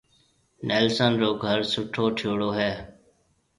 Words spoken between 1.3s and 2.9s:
گھر سُٺو ٺيوڙو ھيََََ